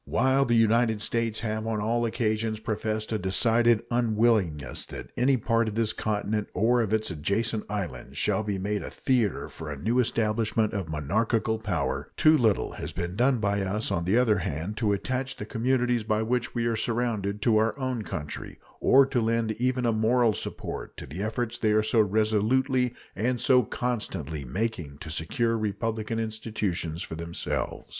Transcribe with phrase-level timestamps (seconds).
[0.05, 5.67] While the United States have on all occasions professed a decided unwillingness that any part
[5.67, 9.77] of this continent or of its adjacent islands shall be made a theater for a
[9.77, 14.39] new establishment of monarchical power, too little has been done by us, on the other
[14.39, 19.05] hand, to attach the communities by which we are surrounded to our own country, or
[19.05, 23.61] to lend even a moral support to the efforts they are so resolutely and so
[23.61, 27.85] constantly making to secure republican institutions for themselves.